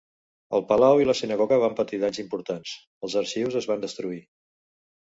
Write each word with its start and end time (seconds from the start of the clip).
El 0.59 0.63
palau 0.71 1.01
i 1.03 1.07
la 1.09 1.15
sinagoga 1.19 1.61
van 1.65 1.77
patir 1.81 2.01
danys 2.05 2.23
importants, 2.27 2.75
els 3.09 3.21
arxius 3.25 3.63
es 3.63 3.71
van 3.75 3.87
destruir. 3.87 4.25